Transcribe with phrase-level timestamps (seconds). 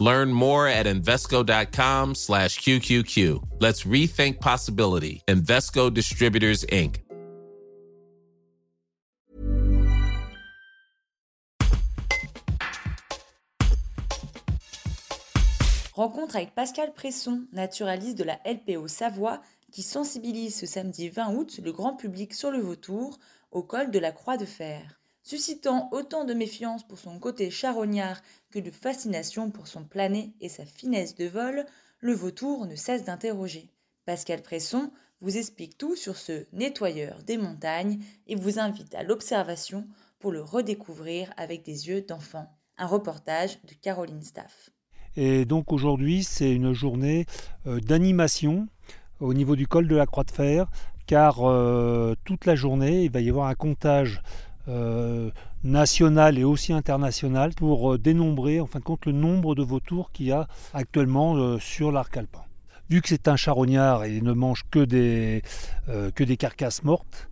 [0.00, 3.42] Learn more at Invesco.com slash QQQ.
[3.60, 5.22] Let's rethink possibility.
[5.28, 7.04] Invesco Distributors, Inc.
[15.92, 21.60] Rencontre avec Pascal Presson, naturaliste de la LPO Savoie, qui sensibilise ce samedi 20 août
[21.62, 23.18] le grand public sur le vautour
[23.50, 24.99] au col de la Croix de Fer.
[25.22, 28.20] Suscitant autant de méfiance pour son côté charognard
[28.50, 31.66] que de fascination pour son plané et sa finesse de vol,
[32.00, 33.68] le vautour ne cesse d'interroger.
[34.06, 39.86] Pascal Presson vous explique tout sur ce nettoyeur des montagnes et vous invite à l'observation
[40.18, 42.50] pour le redécouvrir avec des yeux d'enfant.
[42.78, 44.70] Un reportage de Caroline Staff.
[45.16, 47.26] Et donc aujourd'hui, c'est une journée
[47.66, 48.68] euh, d'animation
[49.18, 50.70] au niveau du col de la Croix de Fer,
[51.06, 54.22] car euh, toute la journée, il va y avoir un comptage
[54.68, 55.30] euh,
[55.64, 60.26] national et aussi international pour dénombrer en fin de compte le nombre de vautours qu'il
[60.26, 62.42] y a actuellement sur l'arc alpin.
[62.88, 65.42] Vu que c'est un charognard et ne mange que des,
[65.86, 67.28] que des carcasses mortes,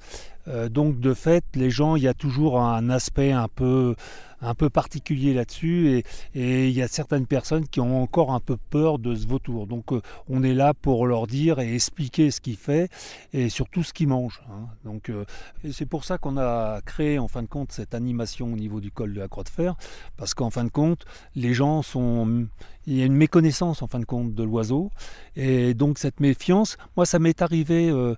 [0.70, 3.96] donc de fait, les gens, il y a toujours un aspect un peu
[4.40, 6.02] un peu particulier là-dessus
[6.34, 9.66] et, il y a certaines personnes qui ont encore un peu peur de ce vautour.
[9.66, 12.90] Donc euh, on est là pour leur dire et expliquer ce qu'il fait
[13.32, 14.42] et surtout ce qu'il mange.
[14.50, 14.68] Hein.
[14.84, 15.24] Donc euh,
[15.72, 18.90] c'est pour ça qu'on a créé en fin de compte cette animation au niveau du
[18.90, 19.76] col de la Croix de Fer
[20.16, 22.46] parce qu'en fin de compte les gens sont
[22.86, 24.90] il y a une méconnaissance en fin de compte de l'oiseau.
[25.36, 28.14] Et donc cette méfiance, moi ça m'est arrivé, euh,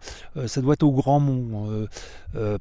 [0.47, 1.89] ça doit être au Grand Mont,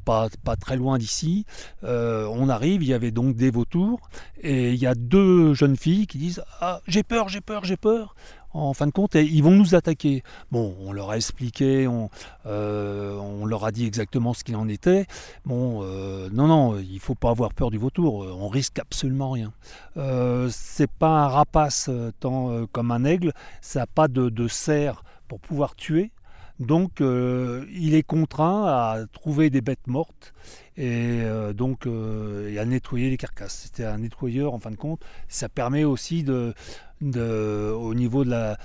[0.06, 1.46] pas, pas, très loin d'ici.
[1.84, 4.10] on arrive, il y avait donc des vautours.
[4.42, 7.78] Et il y a deux jeunes filles qui disent Ah, j'ai peur, j'ai peur, j'ai
[7.78, 8.16] peur.
[8.52, 10.24] En fin de compte, ils vont nous attaquer.
[10.52, 12.10] Bon, on leur a expliqué, on,
[12.48, 15.06] euh, on leur a dit exactement ce qu'il en était.
[15.46, 18.26] Bon, euh, non, non, il faut pas avoir peur du vautour.
[18.40, 19.54] On risque absolument rien.
[19.98, 23.34] Euh, c'est pas un rapace tant comme un aigle.
[23.62, 26.12] Ça n'a pas de, de cerf pour pouvoir tuer.
[26.60, 30.34] Donc euh, il est contraint à trouver des bêtes mortes
[30.76, 33.62] et euh, donc euh, à nettoyer les carcasses.
[33.66, 35.02] C'était un nettoyeur en fin de compte.
[35.30, 38.58] Ça permet aussi au niveau de la,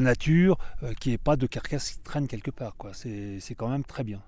[0.00, 0.58] nature
[1.00, 2.76] qu'il n'y ait pas de carcasses qui traînent quelque part.
[2.92, 4.22] C'est quand même très bien.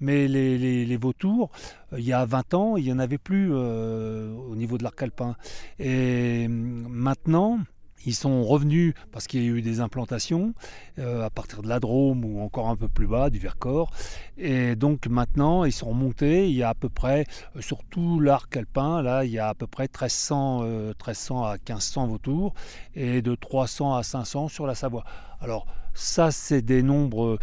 [0.00, 1.50] Mais les, les, vautours,
[1.96, 5.34] il y a 20 ans, il n'y en avait plus au niveau de l'arc alpin.
[5.80, 7.58] Et maintenant,
[8.06, 10.54] ils sont revenus parce qu'il y a eu des implantations
[10.98, 13.90] euh, à partir de la Drôme ou encore un peu plus bas, du Vercors.
[14.36, 16.48] Et donc maintenant, ils sont remontés.
[16.48, 17.26] Il y a à peu près,
[17.56, 21.48] euh, sur tout l'arc alpin, là, il y a à peu près 1300, 1300 euh,
[21.48, 22.54] à 1500 vautours
[22.94, 25.04] et de 300 à 500 sur la Savoie.
[25.40, 27.38] Alors, ça, c'est des nombres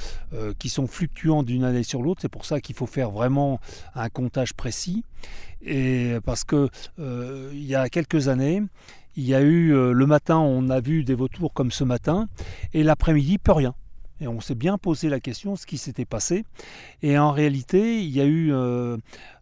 [0.57, 2.21] qui sont fluctuants d'une année sur l'autre.
[2.21, 3.59] C'est pour ça qu'il faut faire vraiment
[3.93, 5.03] un comptage précis.
[5.61, 6.67] Et parce que
[6.97, 8.63] il y a quelques années,
[9.15, 12.27] il y a eu euh, le matin, on a vu des vautours comme ce matin,
[12.73, 13.75] et l'après-midi, plus rien.
[14.21, 16.43] Et on s'est bien posé la question ce qui s'était passé.
[17.01, 18.97] Et en réalité, il y a eu euh,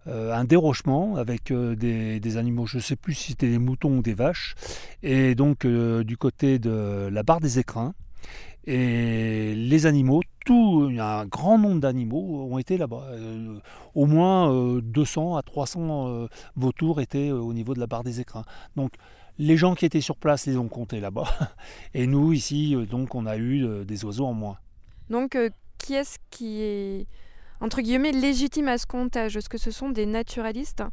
[0.08, 4.02] euh, un dérochement avec des, animaux, je ne sais plus si c'était des moutons ou
[4.02, 4.56] des vaches,
[5.02, 7.94] et donc du côté de la barre des écrins.
[8.70, 13.12] Et les animaux, tout, un grand nombre d'animaux ont été là-bas.
[13.96, 18.44] au moins 200 à 300 vautours étaient au niveau de la barre des écrins.
[18.76, 18.92] Donc
[19.40, 21.28] les gens qui étaient sur place les ont comptés là-bas.
[21.94, 24.58] Et nous, ici, euh, donc, on a eu euh, des oiseaux en moins.
[25.10, 27.08] Donc, euh, qui est-ce qui est,
[27.62, 29.38] entre guillemets, légitime à ce comptage?
[29.38, 30.84] Est-ce que ce sont des naturalistes?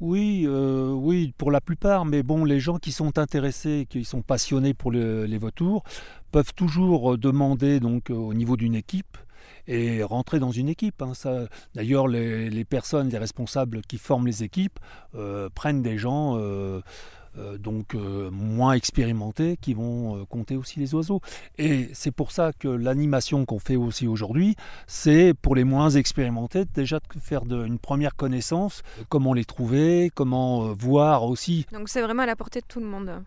[0.00, 4.72] Oui, oui, pour la plupart, mais bon, les gens qui sont intéressés, qui sont passionnés
[4.72, 5.84] pour les vautours,
[6.32, 9.18] peuvent toujours demander donc au niveau d'une équipe
[9.66, 11.02] et rentrer dans une équipe.
[11.02, 11.12] Hein.
[11.74, 14.78] D'ailleurs, les, personnes, les responsables qui forment les équipes
[15.54, 16.80] prennent des gens euh,
[17.58, 21.20] donc euh, moins expérimentés qui vont euh, compter aussi les oiseaux.
[21.58, 24.56] Et c'est pour ça que l'animation qu'on fait aussi aujourd'hui,
[24.86, 30.72] c'est pour les moins expérimentés déjà de faire une première connaissance, comment les trouver, comment
[30.74, 31.66] voir aussi.
[31.72, 33.22] Donc c'est vraiment à la portée de tout le monde.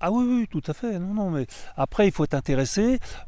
[0.00, 0.98] Ah oui, oui, tout à fait.
[0.98, 1.46] Non, non, mais
[1.76, 2.34] après, il faut être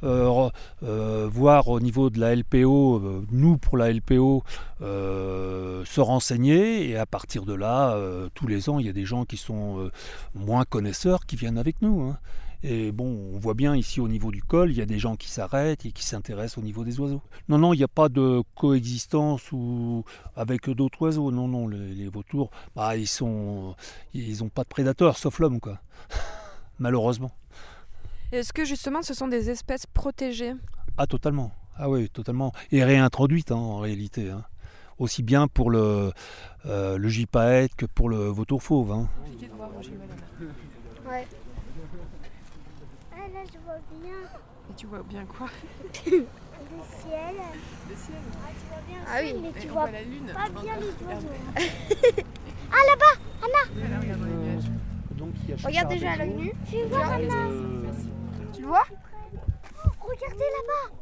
[0.04, 0.50] euh,
[0.84, 4.44] euh, voir au niveau de la LPO, euh, nous pour la LPO,
[4.80, 7.98] se renseigner, et à partir de là,
[8.34, 9.90] tous les ans, il y a des gens qui sont
[10.34, 12.02] moins connaisseurs qui viennent avec nous.
[12.02, 12.18] Hein.
[12.62, 15.16] Et bon, on voit bien ici au niveau du col, il y a des gens
[15.16, 17.22] qui s'arrêtent et qui s'intéressent au niveau des oiseaux.
[17.48, 19.50] Non, non, il n'y a pas de coexistence
[20.36, 21.30] avec d'autres oiseaux.
[21.30, 23.74] Non, non, les, vautours, bah, ils sont,
[24.12, 25.58] ils n'ont pas de prédateurs, sauf l'homme.
[26.80, 27.30] Malheureusement.
[28.32, 30.54] Est-ce que justement, ce sont des espèces protégées?
[30.96, 31.52] Ah, totalement.
[31.76, 32.52] Ah oui, totalement.
[32.72, 34.30] Et réintroduites hein, en réalité.
[34.30, 34.42] Hein.
[34.98, 36.12] Aussi bien pour le,
[36.66, 38.92] euh, le gypaète que pour le vautour fauve.
[38.92, 39.08] Hein.
[41.08, 41.26] Ouais.
[43.12, 44.12] Ah là, je vois bien.
[44.70, 45.48] Et tu vois bien quoi?
[46.06, 47.34] Le ciel.
[47.88, 50.32] Le ciel Ah, tu vois bien Ah oui, mais tu vois la lune.
[50.32, 51.28] pas bien les oiseaux.
[52.70, 54.20] ah là-bas, Anna Là, regarde
[55.64, 56.52] Regarde déjà à l'œil arbre nu.
[56.70, 57.82] Tu vois, Anna euh,
[58.54, 58.84] Tu le vois
[60.00, 60.94] Regardez là-bas.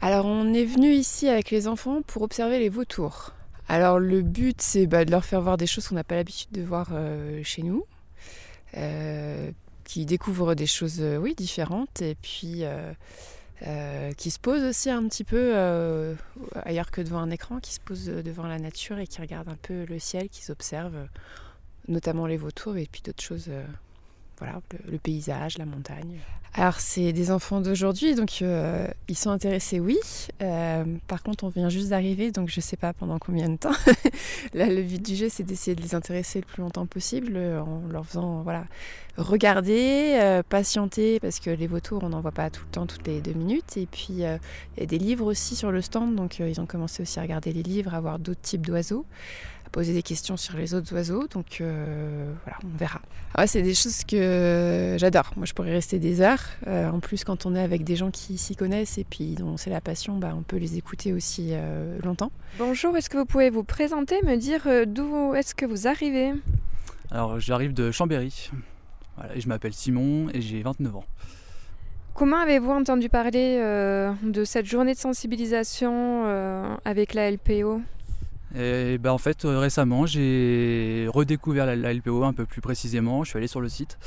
[0.00, 3.32] Alors on est venu ici avec les enfants pour observer les vautours.
[3.68, 6.50] Alors le but c'est bah, de leur faire voir des choses qu'on n'a pas l'habitude
[6.52, 7.86] de voir euh, chez nous,
[8.76, 9.50] euh,
[9.84, 12.92] qui découvrent des choses euh, oui différentes et puis euh,
[13.66, 16.14] euh, qui se posent aussi un petit peu euh,
[16.64, 19.58] ailleurs que devant un écran, qui se posent devant la nature et qui regardent un
[19.62, 21.06] peu le ciel, qui s'observent, euh,
[21.88, 23.46] notamment les vautours et puis d'autres choses.
[23.48, 23.64] euh,
[24.38, 24.60] voilà,
[24.90, 26.18] le, paysage, la montagne.
[26.54, 29.96] Alors, c'est des enfants d'aujourd'hui, donc euh, ils sont intéressés, oui.
[30.42, 33.72] Euh, par contre, on vient juste d'arriver, donc je sais pas pendant combien de temps.
[34.54, 37.82] Là, le but du jeu, c'est d'essayer de les intéresser le plus longtemps possible en
[37.92, 38.64] leur faisant, voilà,
[39.16, 43.20] regarder, patienter, parce que les vautours, on n'en voit pas tout le temps, toutes les
[43.20, 43.76] deux minutes.
[43.76, 44.38] Et puis, il y a
[44.86, 47.94] des livres aussi sur le stand, donc ils ont commencé aussi à regarder les livres,
[47.94, 49.06] à voir d'autres types d'oiseaux
[49.74, 51.26] poser des questions sur les autres oiseaux.
[51.26, 53.00] Donc euh, voilà, on verra.
[53.34, 55.32] Ah ouais, c'est des choses que j'adore.
[55.36, 56.44] Moi, je pourrais rester des heures.
[56.68, 59.56] Euh, en plus, quand on est avec des gens qui s'y connaissent et puis dont
[59.56, 62.30] c'est la passion, bah, on peut les écouter aussi euh, longtemps.
[62.56, 66.32] Bonjour, est-ce que vous pouvez vous présenter, me dire d'où est-ce que vous arrivez?
[67.10, 68.50] Alors j'arrive de Chambéry.
[69.16, 71.04] Voilà, et je m'appelle Simon et j'ai 29 ans.
[72.14, 77.80] Comment avez-vous entendu parler euh, de cette journée de sensibilisation euh, avec la LPO
[78.56, 83.24] Et ben en fait euh, récemment j'ai redécouvert la, LPO un peu plus précisément.
[83.24, 83.98] Je suis allé sur le site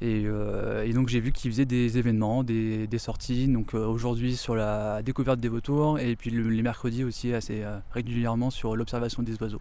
[0.00, 3.48] et, euh, donc j'ai vu qu'ils faisaient des événements, des, sorties.
[3.48, 7.62] Donc euh, aujourd'hui sur la découverte des vautours et puis le- les mercredis aussi assez
[7.90, 9.60] régulièrement sur l'observation des oiseaux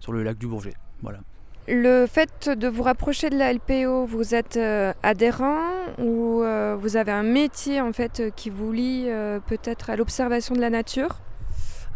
[0.00, 0.74] sur le lac du Bourget.
[1.02, 1.18] Voilà.
[1.68, 4.58] Le fait de vous rapprocher de la LPO, vous êtes
[5.02, 5.64] adhérent
[5.98, 6.42] ou
[6.78, 9.08] vous avez un métier en fait qui vous lie
[9.46, 11.18] peut-être à l'observation de la nature?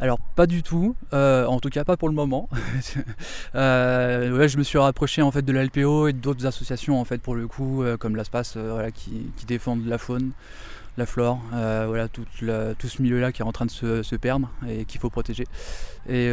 [0.00, 2.48] Alors pas du tout, euh, en tout cas pas pour le moment.
[3.56, 7.18] Euh, je me suis rapproché en fait de la LPO et d'autres associations en fait
[7.18, 8.56] pour le coup, euh, comme l'ASPAS,
[8.94, 10.30] qui, défendent la faune,
[10.96, 15.00] la flore, voilà tout, ce milieu-là qui est en train de se, perdre et qu'il
[15.00, 15.46] faut protéger.
[16.08, 16.30] Et,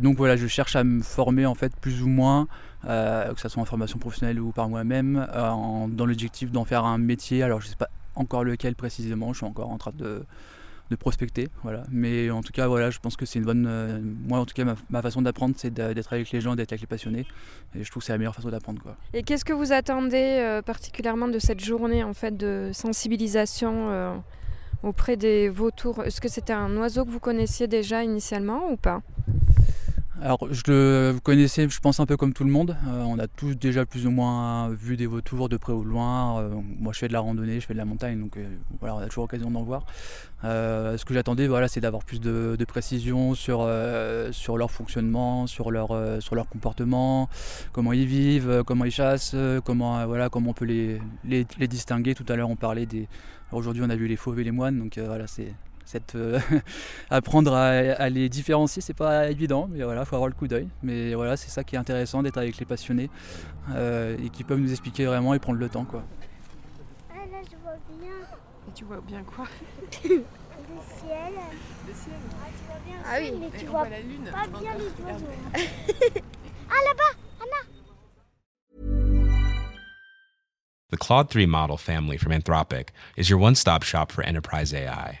[0.00, 2.46] donc voilà, je cherche à me former en fait plus ou moins,
[2.84, 7.42] que ce soit en formation professionnelle ou par moi-même, dans l'objectif d'en faire un métier.
[7.42, 10.24] Alors je sais pas encore lequel précisément, je suis encore en train de
[10.90, 11.84] de prospecter, voilà.
[11.90, 13.66] Mais en tout cas, voilà, je pense que c'est une bonne.
[13.66, 16.80] euh, moi, en tout cas, ma, façon d'apprendre, c'est d'être avec les gens, d'être avec
[16.80, 17.26] les passionnés.
[17.76, 18.96] Et je trouve que c'est la meilleure façon d'apprendre, quoi.
[19.14, 24.14] Et qu'est-ce que vous attendez euh, particulièrement de cette journée en fait de sensibilisation euh,
[24.82, 26.02] auprès des vautours?
[26.02, 29.02] Est-ce que c'était un oiseau que vous connaissiez déjà initialement ou pas?
[30.22, 32.76] Alors, je le connaissais, je pense, un peu comme tout le monde.
[32.86, 35.88] Euh, on a tous déjà plus ou moins vu des vautours de près ou de
[35.88, 36.40] loin.
[36.40, 38.46] Euh, moi, je fais de la randonnée, je fais de la montagne, donc euh,
[38.80, 39.86] voilà, on a toujours l'occasion d'en voir.
[40.42, 43.66] Ce que j'attendais, voilà, c'est d'avoir plus de, de précision sur,
[44.32, 45.88] sur leur fonctionnement, sur leur,
[46.22, 47.30] sur leur comportement,
[47.72, 52.14] comment ils vivent, comment ils chassent, comment, voilà, comment on peut les, les, les distinguer.
[52.14, 53.08] Tout à l'heure, on parlait des.
[53.52, 55.54] Aujourd'hui, on a vu les fauves et les moines, donc voilà, c'est.
[55.90, 56.38] Cette, euh,
[57.10, 60.68] apprendre à, à les différencier, c'est pas évident, mais voilà, faut avoir le coup d'œil.
[60.84, 63.10] Mais voilà, c'est ça qui est intéressant d'être avec les passionnés
[63.74, 66.04] euh, et qui peuvent nous expliquer vraiment et prendre le temps, quoi.
[67.10, 68.14] Ah là, je vois bien
[68.68, 69.46] Et tu vois bien quoi?
[70.04, 70.22] Le ciel.
[71.88, 72.14] Le ciel.
[72.30, 74.30] Ah, tu vois bien Ah oui, mais tu vois la lune.
[74.30, 75.26] pas bien les oiseaux.
[80.90, 85.20] The Claude 3 model family from Anthropic is your one stop shop for enterprise AI.